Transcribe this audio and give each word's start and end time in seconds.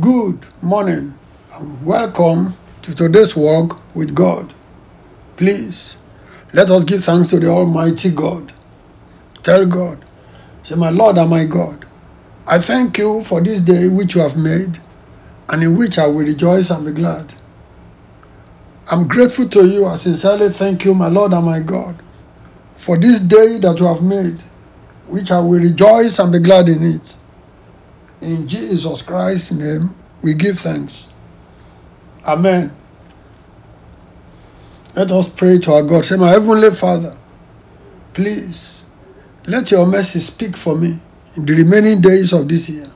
Good 0.00 0.46
morning 0.62 1.18
and 1.54 1.84
welcome 1.84 2.56
to 2.80 2.94
today's 2.94 3.36
walk 3.36 3.82
with 3.94 4.14
God. 4.14 4.54
Please 5.36 5.98
let 6.54 6.70
us 6.70 6.84
give 6.84 7.04
thanks 7.04 7.28
to 7.28 7.38
the 7.38 7.48
Almighty 7.48 8.10
God. 8.10 8.54
Tell 9.42 9.66
God, 9.66 10.02
say, 10.62 10.76
My 10.76 10.90
Lord 10.90 11.18
and 11.18 11.28
my 11.28 11.44
God, 11.44 11.84
I 12.46 12.58
thank 12.60 12.96
you 12.96 13.20
for 13.22 13.42
this 13.42 13.60
day 13.60 13.88
which 13.88 14.14
you 14.14 14.22
have 14.22 14.38
made 14.38 14.80
and 15.50 15.62
in 15.62 15.76
which 15.76 15.98
I 15.98 16.06
will 16.06 16.24
rejoice 16.24 16.70
and 16.70 16.86
be 16.86 16.92
glad. 16.92 17.34
I'm 18.90 19.06
grateful 19.06 19.48
to 19.50 19.66
you. 19.66 19.86
I 19.86 19.96
sincerely 19.96 20.50
thank 20.50 20.86
you, 20.86 20.94
my 20.94 21.08
Lord 21.08 21.32
and 21.34 21.44
my 21.44 21.60
God, 21.60 22.02
for 22.76 22.96
this 22.98 23.20
day 23.20 23.58
that 23.60 23.76
you 23.78 23.86
have 23.86 24.02
made, 24.02 24.40
which 25.08 25.30
I 25.30 25.40
will 25.40 25.60
rejoice 25.60 26.18
and 26.18 26.32
be 26.32 26.38
glad 26.38 26.68
in 26.70 26.82
it. 26.84 27.16
In 28.22 28.46
Jesus 28.46 29.02
Christ's 29.02 29.50
name, 29.50 29.96
we 30.22 30.34
give 30.34 30.60
thanks. 30.60 31.12
Amen. 32.24 32.74
Let 34.94 35.10
us 35.10 35.28
pray 35.28 35.58
to 35.58 35.72
our 35.72 35.82
God. 35.82 36.04
Say, 36.04 36.16
My 36.16 36.30
Heavenly 36.30 36.70
Father, 36.70 37.16
please 38.14 38.84
let 39.48 39.72
your 39.72 39.86
mercy 39.86 40.20
speak 40.20 40.56
for 40.56 40.76
me 40.76 41.00
in 41.34 41.46
the 41.46 41.54
remaining 41.54 42.00
days 42.00 42.32
of 42.32 42.48
this 42.48 42.68
year. 42.68 42.88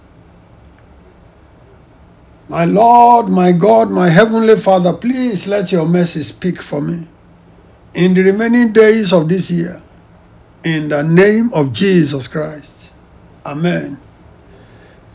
My 2.48 2.64
Lord, 2.64 3.28
my 3.28 3.50
God, 3.50 3.90
my 3.90 4.08
Heavenly 4.08 4.54
Father, 4.54 4.92
please 4.92 5.48
let 5.48 5.72
your 5.72 5.88
mercy 5.88 6.22
speak 6.22 6.62
for 6.62 6.80
me 6.80 7.08
in 7.94 8.14
the 8.14 8.22
remaining 8.22 8.72
days 8.72 9.12
of 9.12 9.28
this 9.28 9.50
year. 9.50 9.82
In 10.62 10.88
the 10.88 11.02
name 11.02 11.50
of 11.52 11.72
Jesus 11.72 12.28
Christ. 12.28 12.92
Amen. 13.44 14.00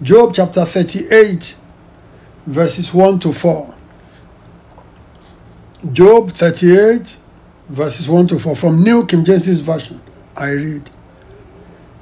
Job 0.02 0.34
chapter 0.34 0.66
38, 0.66 1.56
verses 2.48 2.92
1 2.92 3.20
to 3.20 3.32
4. 3.32 3.76
Job 5.92 6.32
38, 6.32 7.18
verses 7.70 8.10
1 8.10 8.28
to 8.30 8.40
4. 8.40 8.56
From 8.56 8.84
New 8.84 9.06
King 9.06 9.24
James 9.24 9.60
Version, 9.60 10.02
I 10.36 10.50
read. 10.50 10.90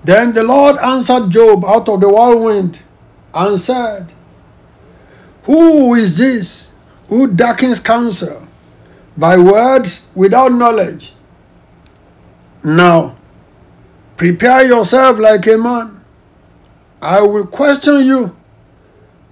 Then 0.05 0.33
the 0.33 0.44
Lord 0.44 0.77
answered 0.77 1.30
Job 1.30 1.66
out 1.66 1.89
of 1.89 2.00
the 2.00 2.08
whirlwind 2.08 2.80
and 3.33 3.59
said, 3.59 4.14
Who 5.44 5.94
is 5.95 6.17
this 6.17 6.72
who 7.09 7.36
darkens 7.36 7.81
counsel 7.81 8.47
by 9.17 9.38
words 9.38 10.09
without 10.16 10.53
knowledge? 10.53 11.11
Now, 12.64 13.17
prepare 14.16 14.66
yourself 14.66 15.20
like 15.20 15.45
a 15.47 15.58
man 15.58 15.98
I 17.02 17.22
will 17.22 17.47
question 17.47 18.05
you, 18.05 18.36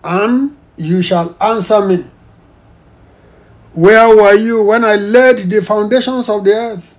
and 0.03 0.57
you 0.77 1.01
shall 1.01 1.35
answer 1.41 1.85
me. 1.85 2.05
Where 3.73 4.15
were 4.15 4.33
you 4.33 4.63
when 4.63 4.83
I 4.83 4.95
laid 4.95 5.37
the 5.39 5.61
foundations 5.61 6.29
of 6.29 6.43
the 6.43 6.53
earth? 6.53 6.97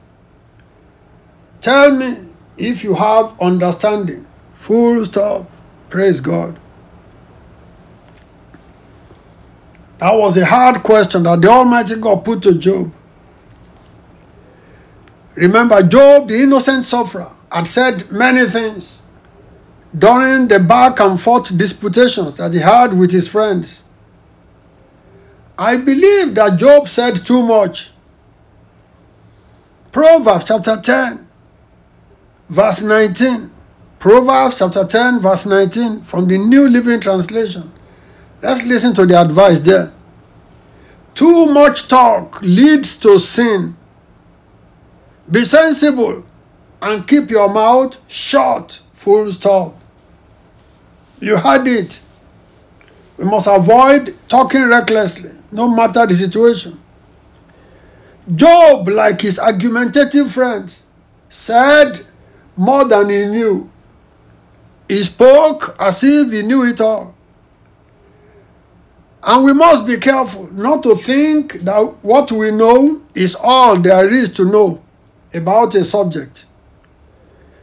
Tell 1.61 1.91
me 1.94 2.14
if 2.56 2.84
you 2.84 2.94
have 2.94 3.34
understanding. 3.41 4.24
Full 4.52 5.05
stop. 5.05 5.50
Praise 5.89 6.20
God. 6.20 6.58
That 9.98 10.14
was 10.14 10.36
a 10.36 10.44
hard 10.44 10.83
question 10.83 11.24
that 11.24 11.41
the 11.42 11.48
Almighty 11.48 11.96
God 11.96 12.24
put 12.24 12.42
to 12.42 12.56
Job. 12.56 12.92
Remember, 15.34 15.83
Job, 15.83 16.28
the 16.28 16.34
innocent 16.34 16.84
sufferer, 16.84 17.33
had 17.50 17.66
said 17.66 18.11
many 18.11 18.48
things 18.48 18.97
during 19.97 20.48
the 20.48 20.61
back 20.61 21.00
and 21.00 21.20
forth 21.20 21.56
disputations 21.56 22.36
that 22.36 22.53
he 22.53 22.61
had 22.61 22.92
with 22.92 23.11
his 23.11 23.28
friends. 23.28 23.84
I 25.56 25.77
believe 25.77 26.34
that 26.34 26.58
Job 26.58 26.89
said 26.89 27.17
too 27.17 27.42
much. 27.42 27.91
Proverbs 29.90 30.45
chapter 30.46 30.77
10, 30.80 31.27
verse 32.48 32.83
19. 32.83 33.51
Proverbs 33.98 34.58
chapter 34.58 34.85
10, 34.85 35.20
verse 35.20 35.46
19 35.46 36.02
from 36.02 36.29
the 36.29 36.39
New 36.39 36.68
Living 36.68 37.01
Translation. 37.01 37.73
Let's 38.41 38.64
listen 38.64 38.95
to 38.95 39.07
the 39.07 39.20
advice 39.20 39.58
there. 39.61 39.92
Too 41.14 41.46
much 41.46 41.89
talk 41.89 42.41
leads 42.42 42.96
to 42.98 43.18
sin. 43.18 43.77
Be 45.29 45.45
sensible 45.45 46.24
and 46.80 47.08
keep 47.08 47.30
your 47.30 47.52
mouth 47.52 47.98
shut. 48.08 48.80
Full 48.92 49.33
stop. 49.33 49.77
You 51.20 51.36
had 51.36 51.67
it. 51.67 52.01
We 53.17 53.24
must 53.24 53.48
avoid 53.48 54.17
talking 54.29 54.64
recklessly, 54.64 55.30
no 55.51 55.68
matter 55.74 56.06
the 56.06 56.14
situation. 56.14 56.80
Job, 58.33 58.89
like 58.89 59.23
his 59.23 59.39
argumentative 59.39 60.30
friends, 60.30 60.84
said 61.29 62.01
more 62.56 62.84
than 62.86 63.08
he 63.08 63.24
knew. 63.27 63.70
He 64.86 65.02
spoke 65.02 65.77
as 65.79 66.02
if 66.05 66.33
he 66.33 66.42
knew 66.42 66.64
it 66.64 66.80
all. 66.80 67.14
And 69.23 69.45
we 69.45 69.52
must 69.52 69.86
be 69.86 69.98
careful 69.98 70.48
not 70.52 70.83
to 70.85 70.95
think 70.95 71.55
that 71.64 71.83
what 72.02 72.30
we 72.30 72.50
know 72.50 73.02
is 73.14 73.35
all 73.35 73.77
there 73.77 74.08
is 74.08 74.33
to 74.35 74.45
know 74.45 74.83
about 75.35 75.74
a 75.74 75.85
subject. 75.85 76.46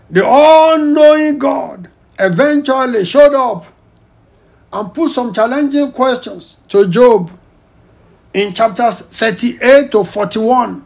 The 0.09 0.25
all 0.25 0.77
knowing 0.77 1.39
God 1.39 1.89
eventually 2.19 3.05
showed 3.05 3.33
up 3.33 3.65
and 4.71 4.93
put 4.93 5.11
some 5.11 5.33
challenging 5.33 5.91
questions 5.91 6.57
to 6.67 6.87
Job 6.87 7.31
in 8.33 8.53
chapters 8.53 9.01
38 9.01 9.91
to 9.91 10.03
41. 10.03 10.83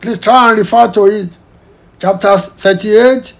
Please 0.00 0.18
try 0.18 0.50
and 0.50 0.58
refer 0.58 0.90
to 0.92 1.06
it. 1.06 1.36
Chapters 1.98 2.48
38, 2.48 3.34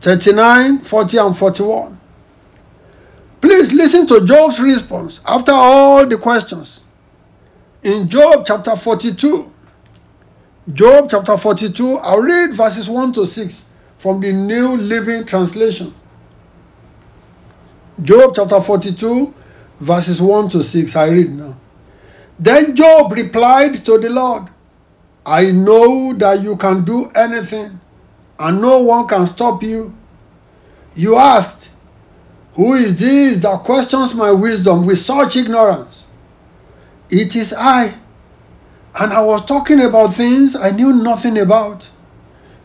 39, 0.00 0.78
40, 0.80 1.18
and 1.18 1.36
41. 1.36 2.00
Please 3.40 3.72
listen 3.72 4.06
to 4.06 4.24
Job's 4.26 4.60
response 4.60 5.20
after 5.26 5.52
all 5.52 6.06
the 6.06 6.16
questions. 6.16 6.84
In 7.82 8.08
Job 8.08 8.44
chapter 8.46 8.74
42, 8.74 9.50
Job 10.72 11.08
chapter 11.10 11.36
42, 11.36 11.98
I'll 11.98 12.20
read 12.20 12.54
verses 12.54 12.88
1 12.88 13.12
to 13.12 13.26
6 13.26 13.68
from 14.04 14.20
the 14.20 14.34
New 14.34 14.76
Living 14.76 15.24
Translation. 15.24 15.94
Job 18.02 18.34
chapter 18.36 18.60
42, 18.60 19.32
verses 19.80 20.20
1 20.20 20.50
to 20.50 20.62
6. 20.62 20.94
I 20.94 21.06
read 21.06 21.30
now. 21.32 21.56
Then 22.38 22.76
Job 22.76 23.12
replied 23.12 23.72
to 23.86 23.98
the 23.98 24.10
Lord, 24.10 24.48
I 25.24 25.52
know 25.52 26.12
that 26.12 26.42
you 26.42 26.54
can 26.56 26.84
do 26.84 27.10
anything, 27.14 27.80
and 28.38 28.60
no 28.60 28.80
one 28.80 29.08
can 29.08 29.26
stop 29.26 29.62
you. 29.62 29.96
You 30.94 31.16
asked, 31.16 31.70
Who 32.56 32.74
is 32.74 33.00
this 33.00 33.38
that 33.38 33.64
questions 33.64 34.14
my 34.14 34.32
wisdom 34.32 34.84
with 34.84 34.98
such 34.98 35.36
ignorance? 35.36 36.04
It 37.08 37.34
is 37.34 37.54
I. 37.56 37.94
And 38.94 39.14
I 39.14 39.22
was 39.22 39.46
talking 39.46 39.80
about 39.80 40.12
things 40.12 40.54
I 40.54 40.72
knew 40.72 40.92
nothing 40.92 41.38
about, 41.38 41.88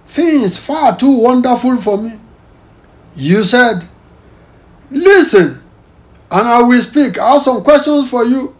things 0.09 0.57
far 0.57 0.97
too 0.97 1.19
wonderful 1.19 1.77
for 1.77 1.97
me. 1.97 2.19
You 3.15 3.43
said, 3.43 3.87
Listen, 4.89 5.61
and 6.31 6.47
I 6.47 6.61
will 6.63 6.81
speak. 6.81 7.19
I 7.19 7.33
have 7.33 7.43
some 7.43 7.63
questions 7.63 8.09
for 8.09 8.25
you, 8.25 8.55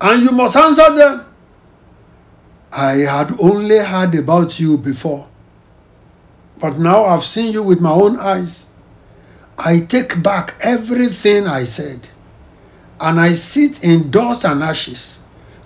and 0.00 0.22
you 0.22 0.32
must 0.32 0.56
answer 0.56 0.92
them. 0.94 1.24
I 2.72 2.92
had 2.98 3.40
only 3.40 3.78
heard 3.78 4.14
about 4.16 4.58
you 4.58 4.76
before, 4.76 5.28
but 6.58 6.78
now 6.78 7.04
I've 7.04 7.24
seen 7.24 7.52
you 7.52 7.62
with 7.62 7.80
my 7.80 7.92
own 7.92 8.18
eyes. 8.18 8.66
I 9.56 9.80
take 9.80 10.22
back 10.22 10.54
everything 10.60 11.46
I 11.46 11.64
said, 11.64 12.08
and 13.00 13.20
I 13.20 13.34
sit 13.34 13.82
in 13.84 14.10
dust 14.10 14.44
and 14.44 14.62
ashes 14.62 15.20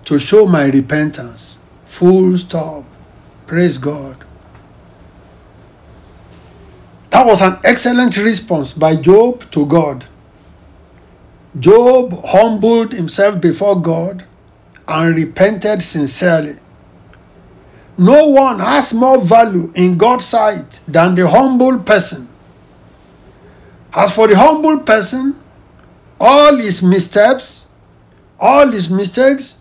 to 0.05 0.19
show 0.19 0.47
my 0.47 0.67
repentance. 0.67 1.59
Full 1.87 2.37
stop. 2.37 2.85
Praise 3.47 3.79
God. 3.79 4.17
That 7.23 7.29
was 7.29 7.41
an 7.41 7.59
excellent 7.63 8.17
response 8.17 8.73
by 8.73 8.97
Job 8.97 9.49
to 9.53 9.65
God. 9.65 10.05
Job 11.57 12.21
humbled 12.25 12.93
himself 12.93 13.41
before 13.41 13.81
God 13.81 14.25
and 14.89 15.15
repented 15.15 15.83
sincerely. 15.83 16.57
No 17.97 18.27
one 18.27 18.59
has 18.59 18.93
more 18.93 19.25
value 19.25 19.73
in 19.77 19.97
God's 19.97 20.25
sight 20.25 20.81
than 20.89 21.15
the 21.15 21.29
humble 21.29 21.79
person. 21.85 22.29
As 23.95 24.13
for 24.13 24.27
the 24.27 24.37
humble 24.37 24.81
person, 24.81 25.37
all 26.21 26.57
his 26.57 26.83
missteps, 26.83 27.71
all 28.41 28.67
his 28.67 28.91
mistakes, 28.91 29.61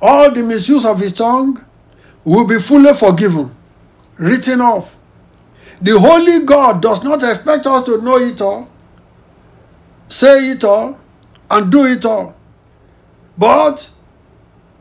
all 0.00 0.30
the 0.30 0.44
misuse 0.44 0.86
of 0.86 1.00
his 1.00 1.12
tongue 1.12 1.64
will 2.22 2.46
be 2.46 2.60
fully 2.60 2.94
forgiven, 2.94 3.52
written 4.16 4.60
off. 4.60 4.97
The 5.80 5.98
Holy 5.98 6.44
God 6.44 6.82
does 6.82 7.04
not 7.04 7.22
expect 7.22 7.66
us 7.66 7.84
to 7.86 8.02
know 8.02 8.16
it 8.18 8.40
all. 8.40 8.68
say 10.08 10.50
it 10.50 10.64
all, 10.64 10.98
and 11.50 11.70
do 11.70 11.84
it 11.84 12.04
all. 12.04 12.34
But 13.36 13.90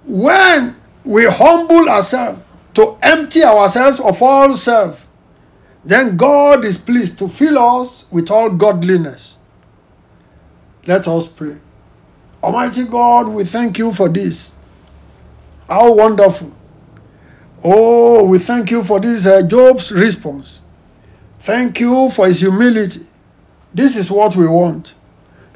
when 0.05 0.75
we 1.03 1.25
humble 1.25 1.89
ourselves 1.89 2.43
to 2.75 2.97
empty 3.01 3.43
ourselves 3.43 3.99
of 3.99 4.21
all 4.21 4.55
self, 4.55 5.07
then 5.83 6.17
God 6.17 6.65
is 6.65 6.77
pleased 6.77 7.19
to 7.19 7.29
fill 7.29 7.57
us 7.59 8.05
with 8.11 8.29
all 8.31 8.49
godliness. 8.49 9.37
Let 10.85 11.07
us 11.07 11.27
pray. 11.27 11.57
Almighty 12.43 12.85
God, 12.85 13.27
we 13.29 13.43
thank 13.43 13.77
you 13.77 13.91
for 13.93 14.09
this. 14.09 14.51
How 15.67 15.93
wonderful. 15.93 16.53
Oh, 17.63 18.25
we 18.25 18.39
thank 18.39 18.71
you 18.71 18.83
for 18.83 18.99
this 18.99 19.25
uh, 19.25 19.41
Job's 19.43 19.91
response. 19.91 20.61
Thank 21.39 21.79
you 21.79 22.09
for 22.09 22.27
his 22.27 22.39
humility. 22.39 23.01
This 23.73 23.95
is 23.95 24.09
what 24.09 24.35
we 24.35 24.47
want. 24.47 24.93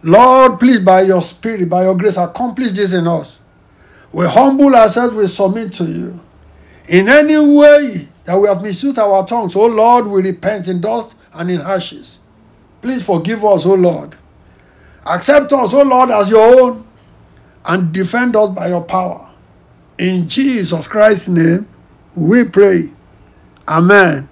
Lord, 0.04 0.60
please, 0.60 0.80
by 0.80 1.01
your 1.01 1.22
spirit, 1.22 1.69
by 1.69 1.83
your 1.83 1.95
grace, 1.95 2.18
accomplish 2.18 2.72
this 2.72 2.94
in 2.94 3.07
us. 3.07 3.39
We 4.12 4.28
humble 4.28 4.75
ourselves, 4.75 5.13
we 5.13 5.28
submit 5.28 5.74
to 5.75 5.86
you. 5.86 6.19
In 6.88 7.07
any 7.07 7.38
way 7.38 8.07
that 8.25 8.38
we 8.38 8.48
have 8.48 8.62
misused 8.62 9.00
our 9.00 9.25
tongues, 9.25 9.56
oh 9.56 9.68
Lord, 9.68 10.07
we 10.07 10.22
repent 10.22 10.68
in 10.68 10.81
dust 10.81 11.16
and 11.33 11.50
in 11.50 11.62
ashes. 11.62 12.19
Please 12.81 13.06
forgive 13.06 13.45
us, 13.45 13.66
oh 13.66 13.75
Lord. 13.75 14.16
Accept 15.06 15.51
us, 15.54 15.74
oh 15.74 15.83
Lord, 15.83 16.10
as 16.12 16.30
your 16.30 16.62
own 16.62 16.88
and 17.66 17.94
defend 17.94 18.36
us 18.36 18.50
by 18.50 18.68
your 18.68 18.83
power. 18.83 19.30
In 19.98 20.28
Jesus 20.28 20.88
Christ's 20.88 21.30
name, 21.30 21.68
we 22.16 22.44
pray. 22.44 22.92
Amen. 23.68 24.28